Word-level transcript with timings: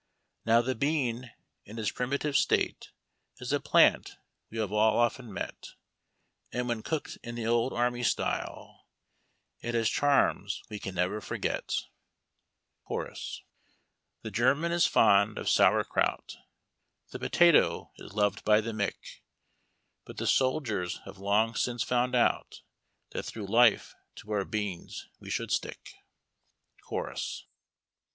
Now 0.47 0.63
the 0.63 0.73
bean, 0.73 1.31
in 1.63 1.77
its 1.77 1.91
primitive 1.91 2.35
state, 2.35 2.89
Is 3.37 3.53
a 3.53 3.59
plant 3.59 4.15
we 4.49 4.57
have 4.57 4.71
all 4.71 4.97
often 4.97 5.31
met; 5.31 5.73
And 6.51 6.67
when 6.67 6.81
cooked 6.81 7.19
in 7.21 7.35
the 7.35 7.45
old 7.45 7.71
army 7.71 8.01
style 8.01 8.87
It 9.59 9.75
has 9.75 9.87
charms 9.91 10.63
we 10.71 10.79
can 10.79 10.95
never 10.95 11.21
forget.— 11.21 11.67
CiiORUS. 12.89 13.41
138 14.21 14.23
HARD 14.23 14.23
TACK 14.23 14.23
AND 14.23 14.23
COFFEE. 14.23 14.23
The 14.23 14.31
German 14.31 14.71
is 14.71 14.85
fond 14.87 15.37
of 15.37 15.49
sauer 15.51 15.83
kraut, 15.83 16.35
The 17.11 17.19
potato 17.19 17.91
is 17.97 18.13
loved 18.13 18.43
by 18.43 18.59
the 18.59 18.71
Mick, 18.73 19.21
But 20.05 20.17
tlie 20.17 20.35
soldiers 20.35 20.99
have 21.05 21.19
long 21.19 21.53
since 21.53 21.83
found 21.83 22.15
out 22.15 22.63
That 23.11 23.23
through 23.25 23.45
life 23.45 23.93
to 24.15 24.31
our 24.31 24.45
beans 24.45 25.09
we 25.19 25.29
should 25.29 25.51
stick.— 25.51 25.93
Chorus. 26.85 27.45